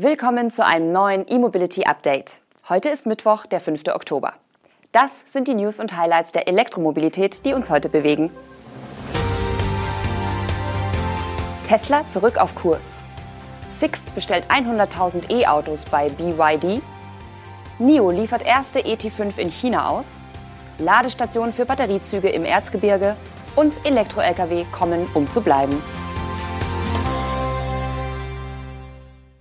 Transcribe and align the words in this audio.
Willkommen 0.00 0.52
zu 0.52 0.64
einem 0.64 0.92
neuen 0.92 1.26
E-Mobility 1.28 1.82
Update. 1.82 2.38
Heute 2.68 2.88
ist 2.88 3.04
Mittwoch, 3.04 3.46
der 3.46 3.58
5. 3.58 3.82
Oktober. 3.92 4.34
Das 4.92 5.10
sind 5.26 5.48
die 5.48 5.54
News 5.54 5.80
und 5.80 5.96
Highlights 5.96 6.30
der 6.30 6.46
Elektromobilität, 6.46 7.44
die 7.44 7.52
uns 7.52 7.68
heute 7.68 7.88
bewegen. 7.88 8.30
Tesla 11.66 12.08
zurück 12.08 12.38
auf 12.38 12.54
Kurs. 12.54 13.02
Sixt 13.72 14.14
bestellt 14.14 14.44
100.000 14.48 15.32
E-Autos 15.32 15.84
bei 15.86 16.10
BYD. 16.10 16.80
NIO 17.80 18.12
liefert 18.12 18.46
erste 18.46 18.78
ET5 18.78 19.36
in 19.36 19.50
China 19.50 19.88
aus. 19.88 20.06
Ladestationen 20.78 21.52
für 21.52 21.66
Batteriezüge 21.66 22.28
im 22.28 22.44
Erzgebirge 22.44 23.16
und 23.56 23.84
Elektro-Lkw 23.84 24.64
kommen, 24.70 25.08
um 25.14 25.28
zu 25.28 25.40
bleiben. 25.40 25.82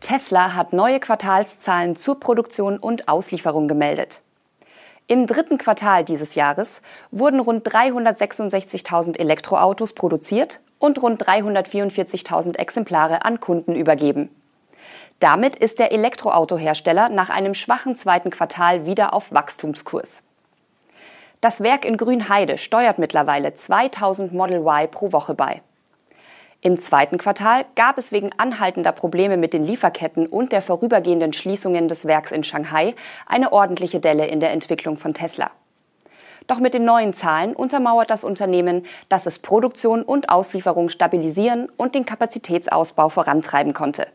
Tesla 0.07 0.53
hat 0.53 0.71
neue 0.71 1.01
Quartalszahlen 1.01 1.97
zur 1.97 2.17
Produktion 2.17 2.77
und 2.77 3.09
Auslieferung 3.09 3.67
gemeldet. 3.67 4.21
Im 5.07 5.27
dritten 5.27 5.57
Quartal 5.57 6.05
dieses 6.05 6.33
Jahres 6.33 6.81
wurden 7.11 7.41
rund 7.41 7.67
366.000 7.67 9.19
Elektroautos 9.19 9.91
produziert 9.91 10.61
und 10.79 11.01
rund 11.01 11.21
344.000 11.21 12.55
Exemplare 12.55 13.25
an 13.25 13.41
Kunden 13.41 13.75
übergeben. 13.75 14.29
Damit 15.19 15.57
ist 15.57 15.77
der 15.77 15.91
Elektroautohersteller 15.91 17.09
nach 17.09 17.29
einem 17.29 17.53
schwachen 17.53 17.97
zweiten 17.97 18.29
Quartal 18.29 18.85
wieder 18.85 19.13
auf 19.13 19.33
Wachstumskurs. 19.33 20.23
Das 21.41 21.59
Werk 21.59 21.83
in 21.83 21.97
Grünheide 21.97 22.57
steuert 22.57 22.97
mittlerweile 22.97 23.55
2000 23.55 24.31
Model 24.31 24.59
Y 24.59 24.89
pro 24.89 25.11
Woche 25.11 25.33
bei. 25.33 25.61
Im 26.61 26.77
zweiten 26.77 27.19
Quartal 27.19 27.65
gab 27.75 27.99
es 27.99 28.11
wegen 28.11 28.31
anhaltender 28.37 28.91
Probleme 28.91 29.37
mit 29.37 29.53
den 29.53 29.63
Lieferketten 29.63 30.25
und 30.25 30.51
der 30.51 30.63
vorübergehenden 30.63 31.31
Schließungen 31.31 31.87
des 31.87 32.05
Werks 32.05 32.31
in 32.31 32.43
Shanghai 32.43 32.95
eine 33.27 33.51
ordentliche 33.51 33.99
Delle 33.99 34.25
in 34.25 34.39
der 34.39 34.51
Entwicklung 34.51 34.97
von 34.97 35.13
Tesla. 35.13 35.51
Doch 36.47 36.59
mit 36.59 36.73
den 36.73 36.85
neuen 36.85 37.13
Zahlen 37.13 37.53
untermauert 37.53 38.09
das 38.09 38.23
Unternehmen, 38.23 38.85
dass 39.09 39.25
es 39.27 39.37
Produktion 39.37 40.01
und 40.01 40.29
Auslieferung 40.29 40.89
stabilisieren 40.89 41.69
und 41.77 41.93
den 41.93 42.05
Kapazitätsausbau 42.05 43.09
vorantreiben 43.09 43.73
konnte. 43.73 44.07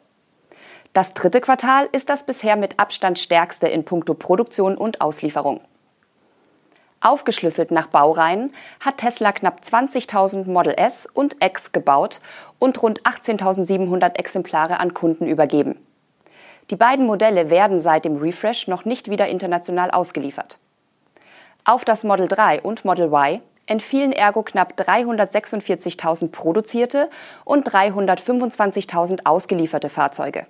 Das 0.94 1.14
dritte 1.14 1.40
Quartal 1.40 1.88
ist 1.92 2.08
das 2.08 2.26
bisher 2.26 2.56
mit 2.56 2.80
Abstand 2.80 3.18
stärkste 3.18 3.68
in 3.68 3.84
puncto 3.84 4.14
Produktion 4.14 4.76
und 4.76 5.00
Auslieferung. 5.00 5.60
Aufgeschlüsselt 7.02 7.72
nach 7.72 7.88
Baureihen 7.88 8.54
hat 8.78 8.98
Tesla 8.98 9.32
knapp 9.32 9.60
20.000 9.62 10.48
Model 10.48 10.74
S 10.76 11.06
und 11.12 11.36
X 11.44 11.72
gebaut 11.72 12.20
und 12.60 12.80
rund 12.80 13.02
18.700 13.02 14.14
Exemplare 14.14 14.78
an 14.78 14.94
Kunden 14.94 15.26
übergeben. 15.26 15.76
Die 16.70 16.76
beiden 16.76 17.04
Modelle 17.04 17.50
werden 17.50 17.80
seit 17.80 18.04
dem 18.04 18.18
Refresh 18.18 18.68
noch 18.68 18.84
nicht 18.84 19.10
wieder 19.10 19.26
international 19.26 19.90
ausgeliefert. 19.90 20.58
Auf 21.64 21.84
das 21.84 22.04
Model 22.04 22.28
3 22.28 22.62
und 22.62 22.84
Model 22.84 23.06
Y 23.06 23.40
entfielen 23.66 24.12
ergo 24.12 24.42
knapp 24.42 24.74
346.000 24.78 26.28
produzierte 26.30 27.10
und 27.44 27.68
325.000 27.68 29.26
ausgelieferte 29.26 29.88
Fahrzeuge. 29.88 30.46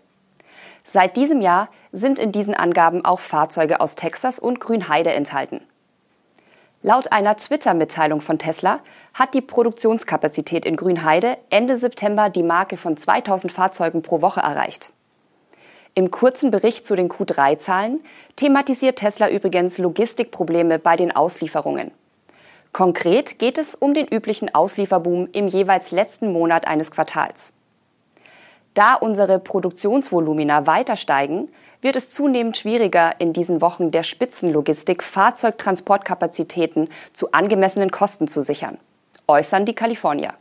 Seit 0.85 1.17
diesem 1.17 1.41
Jahr 1.41 1.69
sind 1.93 2.19
in 2.19 2.33
diesen 2.33 2.55
Angaben 2.55 3.05
auch 3.05 3.21
Fahrzeuge 3.21 3.81
aus 3.81 3.95
Texas 3.95 4.39
und 4.39 4.61
Grünheide 4.61 5.13
enthalten. 5.13 5.61
Laut 6.85 7.13
einer 7.13 7.37
Twitter-Mitteilung 7.37 8.21
von 8.21 8.39
Tesla 8.39 8.81
hat 9.15 9.35
die 9.35 9.41
Produktionskapazität 9.41 10.67
in 10.67 10.75
Grünheide 10.75 11.39
Ende 11.49 11.77
September 11.77 12.29
die 12.29 12.43
Marke 12.43 12.77
von 12.77 12.97
2000 12.97 13.53
Fahrzeugen 13.53 14.03
pro 14.03 14.21
Woche 14.21 14.41
erreicht. 14.41 14.91
Im 15.95 16.11
kurzen 16.11 16.51
Bericht 16.51 16.85
zu 16.85 16.97
den 16.97 17.09
Q3-Zahlen 17.09 18.03
thematisiert 18.35 18.99
Tesla 18.99 19.29
übrigens 19.29 19.79
Logistikprobleme 19.79 20.81
bei 20.81 20.97
den 20.97 21.15
Auslieferungen. 21.15 21.93
Konkret 22.73 23.39
geht 23.39 23.59
es 23.59 23.77
um 23.77 23.95
den 23.95 24.09
üblichen 24.09 24.53
Auslieferboom 24.53 25.29
im 25.33 25.47
jeweils 25.47 25.93
letzten 25.93 26.33
Monat 26.33 26.67
eines 26.67 26.91
Quartals. 26.91 27.53
Da 28.75 28.95
unsere 28.95 29.39
Produktionsvolumina 29.39 30.67
weiter 30.67 30.97
steigen, 30.97 31.49
wird 31.83 31.97
es 31.97 32.11
zunehmend 32.11 32.57
schwieriger, 32.57 33.21
in 33.21 33.33
diesen 33.33 33.61
Wochen 33.61 33.91
der 33.91 34.05
Spitzenlogistik 34.05 35.03
Fahrzeugtransportkapazitäten 35.03 36.89
zu 37.13 37.33
angemessenen 37.33 37.91
Kosten 37.91 38.29
zu 38.29 38.41
sichern, 38.41 38.79
äußern 39.27 39.67
die 39.67 39.75
Kalifornier. 39.75 40.35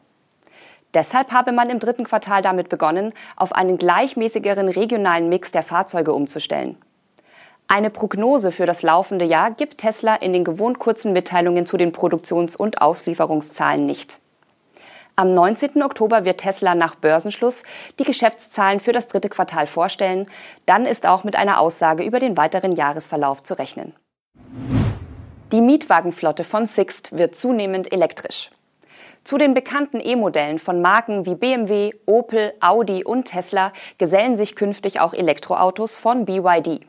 Deshalb 0.94 1.32
habe 1.32 1.52
man 1.52 1.70
im 1.70 1.80
dritten 1.80 2.04
Quartal 2.04 2.42
damit 2.42 2.70
begonnen, 2.70 3.14
auf 3.36 3.54
einen 3.54 3.78
gleichmäßigeren 3.78 4.70
regionalen 4.70 5.30
Mix 5.30 5.52
der 5.52 5.64
Fahrzeuge 5.64 6.14
umzustellen. 6.14 6.78
Eine 7.68 7.90
Prognose 7.90 8.52
für 8.52 8.66
das 8.66 8.82
laufende 8.82 9.26
Jahr 9.26 9.52
gibt 9.52 9.78
Tesla 9.78 10.16
in 10.16 10.34
den 10.34 10.44
gewohnt 10.44 10.78
kurzen 10.78 11.14
Mitteilungen 11.14 11.66
zu 11.66 11.78
den 11.78 11.94
Produktions- 11.94 12.56
und 12.56 12.82
Auslieferungszahlen 12.82 13.86
nicht. 13.86 14.21
Am 15.16 15.34
19. 15.34 15.84
Oktober 15.84 16.24
wird 16.26 16.40
Tesla 16.40 16.74
nach 16.74 16.96
Börsenschluss 16.96 17.64
die 18.00 18.06
Geschäftszahlen 18.06 18.80
für 18.80 18.94
das 18.94 19.08
dritte 19.08 19.30
Quartal 19.30 19.68
vorstellen. 19.68 20.28
Dann 20.66 20.86
ist 20.86 21.06
auch 21.06 21.24
mit 21.24 21.36
einer 21.36 21.60
Aussage 21.60 22.04
über 22.04 22.20
den 22.20 22.38
weiteren 22.38 22.72
Jahresverlauf 22.72 23.44
zu 23.44 23.58
rechnen. 23.58 23.94
Die 25.52 25.62
Mietwagenflotte 25.62 26.46
von 26.46 26.66
Sixt 26.66 27.18
wird 27.18 27.36
zunehmend 27.36 27.92
elektrisch. 27.92 28.52
Zu 29.26 29.38
den 29.38 29.54
bekannten 29.54 30.00
E-Modellen 30.00 30.60
von 30.60 30.82
Marken 30.82 31.26
wie 31.26 31.36
BMW, 31.36 31.92
Opel, 32.06 32.54
Audi 32.62 33.04
und 33.04 33.26
Tesla 33.26 33.74
gesellen 33.98 34.36
sich 34.36 34.56
künftig 34.56 35.00
auch 35.02 35.14
Elektroautos 35.14 35.98
von 35.98 36.26
BYD. 36.26 36.86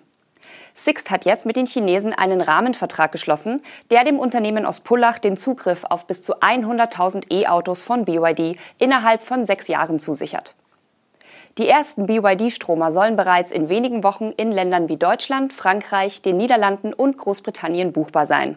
Sixt 0.75 1.11
hat 1.11 1.25
jetzt 1.25 1.47
mit 1.47 1.57
den 1.57 1.67
Chinesen 1.67 2.13
einen 2.13 2.41
Rahmenvertrag 2.41 3.13
geschlossen, 3.13 3.63
der 3.91 4.05
dem 4.05 4.19
Unternehmen 4.19 4.65
aus 4.67 4.81
Pullach 4.81 5.19
den 5.19 5.37
Zugriff 5.37 5.85
auf 5.85 6.07
bis 6.07 6.23
zu 6.23 6.41
100.000 6.41 7.31
E-Autos 7.31 7.83
von 7.83 8.05
BYD 8.05 8.57
innerhalb 8.79 9.23
von 9.23 9.45
sechs 9.45 9.69
Jahren 9.69 10.01
zusichert. 10.01 10.55
Die 11.59 11.69
ersten 11.69 12.07
BYD-Stromer 12.07 12.93
sollen 12.93 13.17
bereits 13.17 13.51
in 13.51 13.69
wenigen 13.69 14.03
Wochen 14.03 14.31
in 14.31 14.51
Ländern 14.51 14.89
wie 14.89 14.97
Deutschland, 14.97 15.53
Frankreich, 15.53 16.23
den 16.23 16.39
Niederlanden 16.39 16.95
und 16.95 17.19
Großbritannien 17.19 17.93
buchbar 17.93 18.27
sein. 18.27 18.57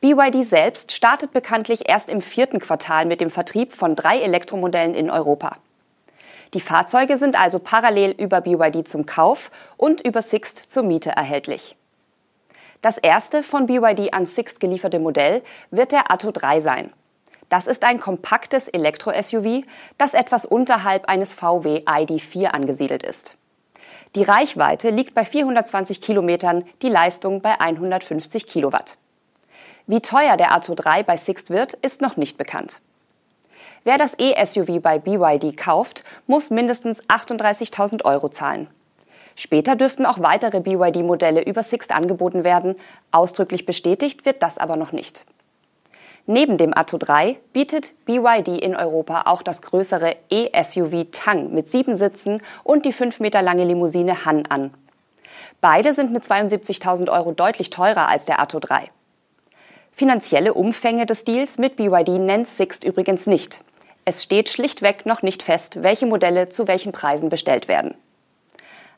BYD 0.00 0.44
selbst 0.44 0.92
startet 0.92 1.32
bekanntlich 1.32 1.88
erst 1.88 2.08
im 2.08 2.22
vierten 2.22 2.60
Quartal 2.60 3.06
mit 3.06 3.20
dem 3.20 3.30
Vertrieb 3.30 3.72
von 3.72 3.96
drei 3.96 4.20
Elektromodellen 4.20 4.94
in 4.94 5.10
Europa. 5.10 5.56
Die 6.54 6.60
Fahrzeuge 6.60 7.16
sind 7.16 7.40
also 7.40 7.58
parallel 7.58 8.10
über 8.12 8.42
BYD 8.42 8.86
zum 8.86 9.06
Kauf 9.06 9.50
und 9.76 10.02
über 10.02 10.20
Sixt 10.20 10.58
zur 10.70 10.82
Miete 10.82 11.10
erhältlich. 11.10 11.76
Das 12.82 12.98
erste 12.98 13.42
von 13.42 13.66
BYD 13.66 14.12
an 14.12 14.26
Sixt 14.26 14.60
gelieferte 14.60 14.98
Modell 14.98 15.42
wird 15.70 15.92
der 15.92 16.12
Atto 16.12 16.30
3 16.30 16.60
sein. 16.60 16.92
Das 17.48 17.66
ist 17.66 17.84
ein 17.84 18.00
kompaktes 18.00 18.68
Elektro-SUV, 18.68 19.64
das 19.98 20.14
etwas 20.14 20.44
unterhalb 20.44 21.08
eines 21.08 21.34
VW 21.34 21.82
ID4 21.84 22.46
angesiedelt 22.46 23.02
ist. 23.02 23.36
Die 24.14 24.22
Reichweite 24.22 24.90
liegt 24.90 25.14
bei 25.14 25.24
420 25.24 26.00
Kilometern, 26.00 26.64
die 26.82 26.88
Leistung 26.88 27.40
bei 27.40 27.60
150 27.60 28.46
Kilowatt. 28.46 28.96
Wie 29.86 30.00
teuer 30.00 30.36
der 30.36 30.52
Atto 30.52 30.74
3 30.74 31.02
bei 31.02 31.16
Sixt 31.16 31.50
wird, 31.50 31.74
ist 31.74 32.02
noch 32.02 32.16
nicht 32.16 32.36
bekannt. 32.36 32.80
Wer 33.84 33.98
das 33.98 34.14
E-SUV 34.16 34.80
bei 34.80 34.98
BYD 34.98 35.56
kauft, 35.56 36.04
muss 36.26 36.50
mindestens 36.50 37.02
38.000 37.08 38.04
Euro 38.04 38.28
zahlen. 38.28 38.68
Später 39.34 39.74
dürften 39.74 40.06
auch 40.06 40.20
weitere 40.20 40.60
BYD-Modelle 40.60 41.42
über 41.42 41.62
Sixt 41.62 41.90
angeboten 41.90 42.44
werden. 42.44 42.76
Ausdrücklich 43.10 43.66
bestätigt 43.66 44.24
wird 44.24 44.42
das 44.42 44.58
aber 44.58 44.76
noch 44.76 44.92
nicht. 44.92 45.24
Neben 46.26 46.56
dem 46.56 46.76
Atto 46.76 46.98
3 46.98 47.38
bietet 47.52 47.92
BYD 48.04 48.62
in 48.62 48.76
Europa 48.76 49.22
auch 49.26 49.42
das 49.42 49.60
größere 49.62 50.14
E-SUV 50.30 51.06
Tang 51.10 51.52
mit 51.52 51.68
sieben 51.68 51.96
Sitzen 51.96 52.40
und 52.62 52.84
die 52.84 52.92
fünf 52.92 53.18
Meter 53.18 53.42
lange 53.42 53.64
Limousine 53.64 54.24
Han 54.24 54.46
an. 54.46 54.72
Beide 55.60 55.94
sind 55.94 56.12
mit 56.12 56.22
72.000 56.22 57.10
Euro 57.10 57.32
deutlich 57.32 57.70
teurer 57.70 58.08
als 58.08 58.24
der 58.24 58.40
Atto 58.40 58.60
3. 58.60 58.90
Finanzielle 59.90 60.54
Umfänge 60.54 61.06
des 61.06 61.24
Deals 61.24 61.58
mit 61.58 61.74
BYD 61.74 62.10
nennt 62.10 62.46
Sixt 62.46 62.84
übrigens 62.84 63.26
nicht. 63.26 63.64
Es 64.04 64.22
steht 64.24 64.48
schlichtweg 64.48 65.06
noch 65.06 65.22
nicht 65.22 65.44
fest, 65.44 65.82
welche 65.84 66.06
Modelle 66.06 66.48
zu 66.48 66.66
welchen 66.66 66.90
Preisen 66.90 67.28
bestellt 67.28 67.68
werden. 67.68 67.94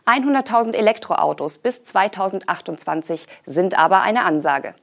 100.000 0.06 0.74
Elektroautos 0.74 1.58
bis 1.58 1.84
2028 1.84 3.26
sind 3.44 3.78
aber 3.78 4.00
eine 4.00 4.24
Ansage. 4.24 4.74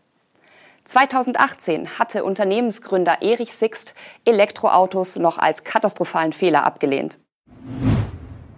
2018 0.86 2.00
hatte 2.00 2.24
Unternehmensgründer 2.24 3.22
Erich 3.22 3.54
Sixt 3.54 3.96
Elektroautos 4.26 5.16
noch 5.16 5.38
als 5.38 5.64
katastrophalen 5.64 6.34
Fehler 6.34 6.66
abgelehnt. 6.66 7.18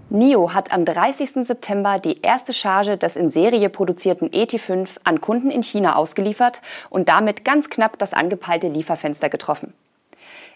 NIO 0.10 0.54
hat 0.54 0.72
am 0.72 0.86
30. 0.86 1.46
September 1.46 1.98
die 1.98 2.22
erste 2.22 2.54
Charge 2.54 2.98
des 2.98 3.16
in 3.16 3.30
Serie 3.30 3.70
produzierten 3.70 4.30
ET5 4.30 5.00
an 5.06 5.22
Kunden 5.22 5.50
in 5.50 5.64
China 5.64 5.96
ausgeliefert 5.96 6.62
und 6.90 7.10
damit 7.10 7.44
ganz 7.44 7.70
knapp 7.70 7.98
das 7.98 8.14
angepeilte 8.14 8.68
Lieferfenster 8.68 9.30
getroffen. 9.30 9.74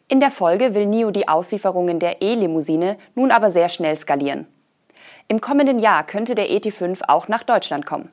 In 0.09 0.21
der 0.21 0.31
Folge 0.31 0.74
will 0.74 0.86
NIO 0.86 1.12
die 1.12 1.27
Auslieferungen 1.27 2.00
der 2.00 2.21
E-Limousine 2.21 2.98
nun 3.15 3.30
aber 3.30 3.51
sehr 3.51 3.68
schnell 3.68 3.98
skalieren. 3.98 4.48
Im 5.27 5.42
kommenden 5.42 5.80
Jahr 5.80 6.06
könnte 6.06 6.33
der 6.33 6.50
ET5 6.50 7.01
auch 7.09 7.27
nach 7.27 7.44
Deutschland 7.44 7.86
kommen. 7.86 8.09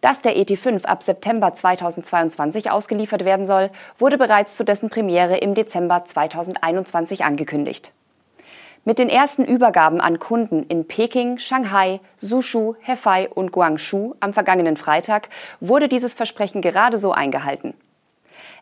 Dass 0.00 0.22
der 0.22 0.36
ET5 0.36 0.84
ab 0.84 1.02
September 1.02 1.52
2022 1.52 2.70
ausgeliefert 2.70 3.24
werden 3.24 3.44
soll, 3.44 3.70
wurde 3.98 4.18
bereits 4.18 4.56
zu 4.56 4.64
dessen 4.64 4.88
Premiere 4.88 5.38
im 5.38 5.54
Dezember 5.54 6.04
2021 6.04 7.24
angekündigt. 7.24 7.92
Mit 8.84 9.00
den 9.00 9.08
ersten 9.08 9.44
Übergaben 9.44 10.00
an 10.00 10.20
Kunden 10.20 10.62
in 10.64 10.86
Peking, 10.86 11.38
Shanghai, 11.38 11.98
Suzhou, 12.20 12.76
Hefei 12.80 13.28
und 13.30 13.50
Guangzhou 13.50 14.14
am 14.20 14.32
vergangenen 14.32 14.76
Freitag 14.76 15.28
wurde 15.58 15.88
dieses 15.88 16.14
Versprechen 16.14 16.60
gerade 16.60 16.98
so 16.98 17.10
eingehalten. 17.10 17.74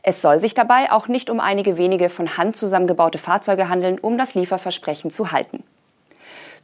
Es 0.02 0.20
soll 0.20 0.40
sich 0.40 0.54
dabei 0.54 0.90
auch 0.90 1.06
nicht 1.06 1.30
um 1.30 1.38
einige 1.38 1.78
wenige 1.78 2.08
von 2.08 2.36
Hand 2.36 2.56
zusammengebaute 2.56 3.18
Fahrzeuge 3.18 3.68
handeln, 3.68 3.98
um 4.00 4.18
das 4.18 4.34
Lieferversprechen 4.34 5.10
zu 5.10 5.30
halten. 5.30 5.62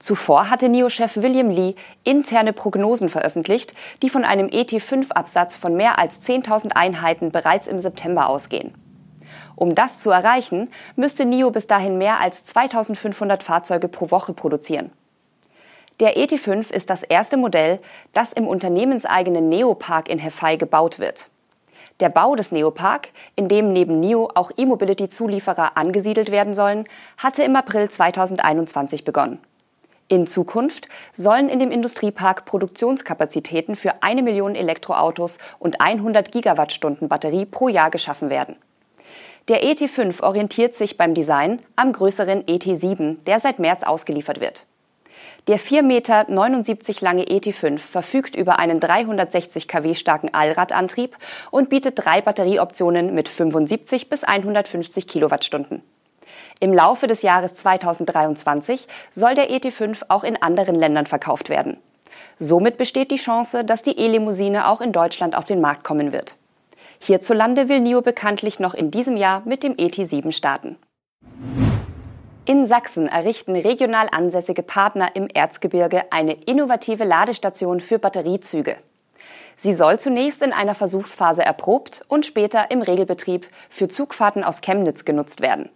Zuvor 0.01 0.51
hatte 0.51 0.69
NIO-Chef 0.69 1.17
William 1.17 1.51
Lee 1.51 1.75
interne 2.05 2.53
Prognosen 2.53 3.09
veröffentlicht, 3.09 3.75
die 4.03 4.11
von 4.11 4.25
einem 4.25 4.47
ET5-Absatz 4.47 5.57
von 5.57 5.75
mehr 5.75 5.99
als 5.99 6.23
10.000 6.23 6.73
Einheiten 6.73 7.31
bereits 7.31 7.67
im 7.67 7.79
September 7.79 8.29
ausgehen. 8.29 8.75
Um 9.57 9.75
das 9.75 10.01
zu 10.01 10.11
erreichen, 10.11 10.71
müsste 10.95 11.25
NIO 11.25 11.51
bis 11.51 11.67
dahin 11.67 11.99
mehr 11.99 12.21
als 12.21 12.45
2500 12.45 13.43
Fahrzeuge 13.43 13.89
pro 13.89 14.11
Woche 14.13 14.33
produzieren. 14.33 14.93
Der 15.99 16.17
ET5 16.17 16.73
ist 16.73 16.91
das 16.91 17.03
erste 17.03 17.37
Modell, 17.37 17.81
das 18.13 18.33
im 18.33 18.47
unternehmenseigenen 18.47 19.49
Neopark 19.49 20.09
in 20.09 20.21
Hefei 20.21 20.55
gebaut 20.55 21.01
wird. 21.01 21.29
Der 22.01 22.11
Bau 22.11 22.37
des 22.37 22.53
Neopark, 22.53 23.09
in 23.35 23.49
dem 23.49 23.73
neben 23.73 23.99
NIO 23.99 24.31
auch 24.35 24.53
E-Mobility-Zulieferer 24.57 25.77
angesiedelt 25.77 26.31
werden 26.31 26.55
sollen, 26.55 26.85
hatte 27.17 27.43
im 27.43 27.57
April 27.57 27.91
2021 27.91 29.05
begonnen. 29.05 29.41
In 30.07 30.29
Zukunft 30.29 30.89
sollen 31.13 31.49
in 31.49 31.59
dem 31.59 31.73
Industriepark 31.73 32.45
Produktionskapazitäten 32.45 33.75
für 33.75 34.03
eine 34.03 34.23
Million 34.23 34.55
Elektroautos 34.55 35.39
und 35.59 35.81
100 35.81 36.31
Gigawattstunden 36.31 37.09
Batterie 37.09 37.45
pro 37.45 37.69
Jahr 37.69 37.91
geschaffen 37.91 38.31
werden. 38.31 38.57
Der 39.49 39.65
ET5 39.65 40.23
orientiert 40.23 40.75
sich 40.77 40.97
beim 40.99 41.15
Design 41.15 41.61
am 41.75 41.93
größeren 41.93 42.45
ET7, 42.45 43.25
der 43.25 43.41
seit 43.41 43.59
März 43.59 43.83
ausgeliefert 43.83 44.41
wird. 44.41 44.67
Der 45.49 45.59
4,79 45.59 45.83
Meter 45.83 46.27
lange 47.01 47.25
ET5 47.25 47.79
verfügt 47.79 48.37
über 48.37 48.59
einen 48.59 48.81
360 48.81 49.67
kW 49.67 49.95
starken 49.95 50.35
Allradantrieb 50.35 51.17
und 51.51 51.71
bietet 51.71 52.05
drei 52.05 52.21
Batterieoptionen 52.21 53.15
mit 53.15 53.31
75 53.31 54.11
bis 54.11 54.25
150 54.25 55.07
Kilowattstunden. 55.07 55.81
Im 56.61 56.75
Laufe 56.75 57.07
des 57.07 57.23
Jahres 57.23 57.55
2023 57.55 58.89
soll 59.11 59.35
der 59.35 59.51
ET5 59.51 60.03
auch 60.09 60.23
in 60.23 60.37
anderen 60.43 60.75
Ländern 60.75 61.07
verkauft 61.07 61.49
werden. 61.49 61.79
Somit 62.39 62.77
besteht 62.77 63.11
die 63.11 63.17
Chance, 63.17 63.65
dass 63.65 63.83
die 63.83 63.99
E-Limousine 63.99 64.69
auch 64.69 64.83
in 64.83 64.93
Deutschland 64.93 65.35
auf 65.35 65.47
den 65.47 65.63
Markt 65.63 65.83
kommen 65.83 66.13
wird. 66.13 66.37
Hierzulande 66.99 67.71
will 67.71 67.81
NIO 67.81 68.03
bekanntlich 68.03 68.61
noch 68.61 68.75
in 68.75 68.91
diesem 68.91 69.17
Jahr 69.17 69.41
mit 69.47 69.63
dem 69.63 69.73
ET7 69.77 70.31
starten. 70.31 70.77
In 72.49 72.65
Sachsen 72.65 73.09
errichten 73.09 73.57
regional 73.57 74.09
ansässige 74.11 74.63
Partner 74.63 75.15
im 75.15 75.29
Erzgebirge 75.29 76.05
eine 76.11 76.33
innovative 76.33 77.05
Ladestation 77.05 77.79
für 77.79 77.99
Batteriezüge. 77.99 78.79
Sie 79.59 79.75
soll 79.75 80.01
zunächst 80.01 80.41
in 80.41 80.55
einer 80.55 80.75
Versuchsphase 80.75 81.43
erprobt 81.43 82.07
und 82.09 82.25
später 82.25 82.71
im 82.71 82.81
Regelbetrieb 82.81 83.47
für 83.69 83.89
Zugfahrten 83.89 84.45
aus 84.45 84.63
Chemnitz 84.63 85.05
genutzt 85.05 85.43
werden. 85.43 85.69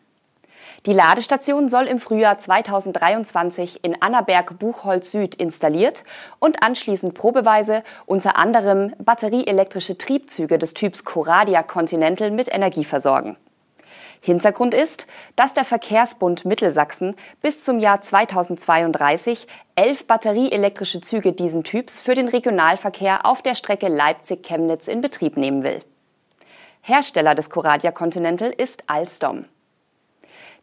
Die 0.87 0.95
Ladestation 0.95 1.69
soll 1.69 1.85
im 1.85 1.99
Frühjahr 1.99 2.39
2023 2.39 3.85
in 3.85 4.01
Annaberg-Buchholz 4.01 5.11
Süd 5.13 5.35
installiert 5.35 6.05
und 6.39 6.63
anschließend 6.63 7.13
probeweise 7.13 7.85
unter 8.07 8.39
anderem 8.39 8.95
batterieelektrische 8.97 9.99
Triebzüge 9.99 10.57
des 10.57 10.73
Typs 10.73 11.05
Coradia 11.05 11.63
Continental 11.63 12.31
mit 12.31 12.51
Energie 12.51 12.85
versorgen. 12.85 13.37
Hintergrund 14.25 14.73
ist, 14.73 15.09
dass 15.35 15.53
der 15.53 15.65
Verkehrsbund 15.65 16.45
Mittelsachsen 16.45 17.17
bis 17.41 17.65
zum 17.65 17.81
Jahr 17.81 18.03
2032 18.03 19.49
elf 19.75 20.07
batterieelektrische 20.07 21.01
Züge 21.01 21.33
diesen 21.33 21.65
Typs 21.65 22.01
für 22.01 22.15
den 22.15 22.29
Regionalverkehr 22.29 23.27
auf 23.27 23.43
der 23.43 23.57
Strecke 23.57 23.89
Leipzig-Chemnitz 23.89 24.87
in 24.87 25.01
Betrieb 25.01 25.37
nehmen 25.37 25.65
will. 25.65 25.83
Hersteller 26.83 27.35
des 27.35 27.51
Coradia 27.51 27.91
Continental 27.91 28.51
ist 28.57 28.85
Alstom. 28.87 29.47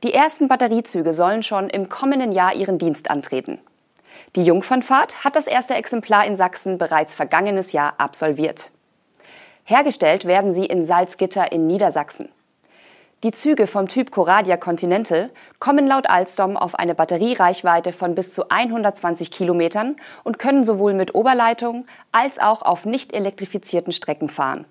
Die 0.04 0.14
ersten 0.14 0.48
Batteriezüge 0.48 1.12
sollen 1.12 1.44
schon 1.44 1.70
im 1.70 1.90
kommenden 1.90 2.32
Jahr 2.32 2.56
ihren 2.56 2.78
Dienst 2.78 3.12
antreten. 3.12 3.60
Die 4.38 4.44
Jungfernfahrt 4.44 5.26
hat 5.26 5.36
das 5.36 5.48
erste 5.48 5.74
Exemplar 5.74 6.26
in 6.26 6.38
Sachsen 6.38 6.78
bereits 6.78 7.14
vergangenes 7.14 7.74
Jahr 7.74 7.96
absolviert. 7.98 8.72
Hergestellt 9.66 10.24
werden 10.24 10.52
sie 10.52 10.66
in 10.66 10.86
Salzgitter 10.86 11.52
in 11.52 11.68
Niedersachsen. 11.68 12.30
Die 13.22 13.32
Züge 13.32 13.68
vom 13.68 13.90
Typ 13.90 14.12
Coradia 14.12 14.56
Continental 14.56 15.30
kommen 15.60 15.86
laut 15.86 16.10
Alstom 16.10 16.56
auf 16.56 16.76
eine 16.76 16.96
Batteriereichweite 16.96 17.92
von 17.92 18.16
bis 18.16 18.34
zu 18.34 18.48
120 18.50 19.30
Kilometern 19.30 19.98
und 20.24 20.40
können 20.40 20.64
sowohl 20.64 20.94
mit 20.94 21.16
Oberleitung 21.16 21.86
als 22.14 22.40
auch 22.40 22.62
auf 22.62 22.86
nicht 22.86 23.12
elektrifizierten 23.12 23.92
Strecken 23.92 24.30
fahren. 24.30 24.64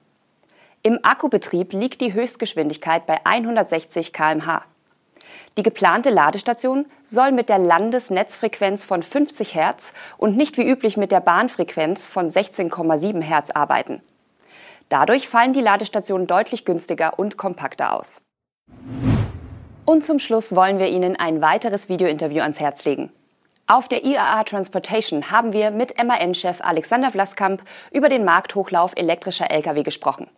Im 0.82 0.98
Akkubetrieb 1.02 1.74
liegt 1.74 2.00
die 2.00 2.14
Höchstgeschwindigkeit 2.14 3.04
bei 3.04 3.20
160 3.24 4.14
km/h. 4.14 4.62
Die 5.58 5.62
geplante 5.62 6.08
Ladestation 6.08 6.86
soll 7.04 7.32
mit 7.32 7.50
der 7.50 7.58
Landesnetzfrequenz 7.58 8.82
von 8.82 9.02
50 9.02 9.54
Hertz 9.54 9.92
und 10.16 10.38
nicht 10.38 10.56
wie 10.56 10.66
üblich 10.66 10.96
mit 10.96 11.12
der 11.12 11.20
Bahnfrequenz 11.20 12.06
von 12.06 12.30
16,7 12.30 13.20
Hertz 13.20 13.50
arbeiten. 13.50 14.00
Dadurch 14.88 15.28
fallen 15.28 15.52
die 15.52 15.60
Ladestationen 15.60 16.26
deutlich 16.26 16.64
günstiger 16.64 17.18
und 17.18 17.36
kompakter 17.36 17.92
aus. 17.92 18.22
Und 19.84 20.04
zum 20.04 20.18
Schluss 20.18 20.54
wollen 20.54 20.78
wir 20.78 20.88
Ihnen 20.88 21.16
ein 21.16 21.40
weiteres 21.40 21.88
Videointerview 21.88 22.42
ans 22.42 22.60
Herz 22.60 22.84
legen. 22.84 23.10
Auf 23.66 23.88
der 23.88 24.04
IAA 24.04 24.44
Transportation 24.44 25.30
haben 25.30 25.52
wir 25.52 25.70
mit 25.70 26.02
MAN-Chef 26.02 26.60
Alexander 26.62 27.10
Vlaskamp 27.10 27.62
über 27.90 28.08
den 28.08 28.24
Markthochlauf 28.24 28.92
elektrischer 28.96 29.50
Lkw 29.50 29.82
gesprochen. 29.82 30.28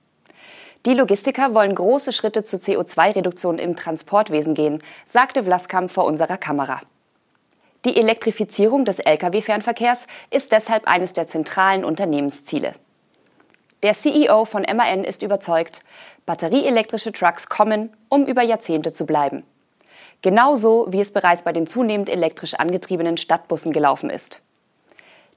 Die 0.87 0.95
Logistiker 0.95 1.55
wollen 1.55 1.75
große 1.75 2.13
Schritte 2.13 2.43
zur 2.43 2.59
CO2-Reduktion 2.59 3.59
im 3.59 3.77
Transportwesen 3.77 4.55
gehen, 4.55 4.83
sagte 5.05 5.45
Vlaskamp 5.45 5.91
vor 5.91 6.07
unserer 6.07 6.39
Kamera. 6.39 6.81
Die 7.85 7.97
Elektrifizierung 7.97 8.85
des 8.85 8.99
Lkw-Fernverkehrs 8.99 10.07
ist 10.31 10.53
deshalb 10.53 10.89
eines 10.89 11.13
der 11.13 11.27
zentralen 11.27 11.85
Unternehmensziele. 11.85 12.75
Der 13.83 13.95
CEO 13.95 14.45
von 14.45 14.63
MAN 14.63 15.05
ist 15.05 15.23
überzeugt, 15.23 15.83
batterieelektrische 16.31 17.11
Trucks 17.11 17.49
kommen, 17.49 17.91
um 18.09 18.25
über 18.25 18.43
Jahrzehnte 18.43 18.93
zu 18.93 19.05
bleiben. 19.05 19.43
Genauso 20.23 20.87
wie 20.91 21.01
es 21.01 21.13
bereits 21.13 21.43
bei 21.43 21.53
den 21.53 21.67
zunehmend 21.67 22.09
elektrisch 22.09 22.55
angetriebenen 22.55 23.17
Stadtbussen 23.17 23.73
gelaufen 23.73 24.11
ist. 24.11 24.41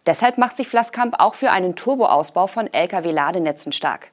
Deshalb 0.06 0.38
macht 0.38 0.56
sich 0.56 0.68
Vlaskamp 0.68 1.16
auch 1.18 1.34
für 1.34 1.50
einen 1.50 1.76
Turboausbau 1.76 2.46
von 2.46 2.72
Lkw-Ladenetzen 2.72 3.72
stark. 3.72 4.12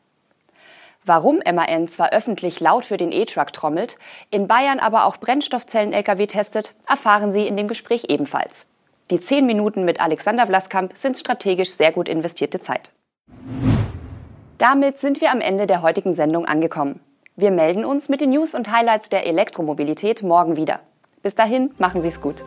Warum 1.04 1.42
MAN 1.44 1.86
zwar 1.86 2.14
öffentlich 2.14 2.60
laut 2.60 2.86
für 2.86 2.96
den 2.96 3.12
E-Truck 3.12 3.52
trommelt, 3.52 3.98
in 4.30 4.48
Bayern 4.48 4.78
aber 4.78 5.04
auch 5.04 5.18
Brennstoffzellen-Lkw 5.18 6.28
testet, 6.28 6.72
erfahren 6.88 7.30
Sie 7.30 7.46
in 7.46 7.58
dem 7.58 7.68
Gespräch 7.68 8.04
ebenfalls. 8.08 8.66
Die 9.10 9.20
zehn 9.20 9.44
Minuten 9.44 9.84
mit 9.84 10.00
Alexander 10.00 10.46
Vlaskamp 10.46 10.96
sind 10.96 11.18
strategisch 11.18 11.72
sehr 11.72 11.92
gut 11.92 12.08
investierte 12.08 12.60
Zeit. 12.60 12.90
Damit 14.60 14.98
sind 14.98 15.22
wir 15.22 15.30
am 15.30 15.40
Ende 15.40 15.66
der 15.66 15.80
heutigen 15.80 16.12
Sendung 16.12 16.44
angekommen. 16.44 17.00
Wir 17.34 17.50
melden 17.50 17.82
uns 17.82 18.10
mit 18.10 18.20
den 18.20 18.28
News 18.28 18.54
und 18.54 18.70
Highlights 18.70 19.08
der 19.08 19.24
Elektromobilität 19.26 20.22
morgen 20.22 20.58
wieder. 20.58 20.80
Bis 21.22 21.34
dahin, 21.34 21.70
machen 21.78 22.02
Sie 22.02 22.08
es 22.08 22.20
gut. 22.20 22.44